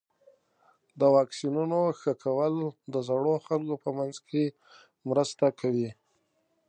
د 0.99 1.01
واکسینونو 1.15 1.79
ښه 1.99 2.13
کول 2.23 2.55
د 2.93 2.95
زړو 3.07 3.33
خلکو 3.47 3.75
په 3.83 3.89
منځ 3.97 4.15
کې 4.29 4.43
مرسته 5.09 5.45
کوي. 5.59 5.89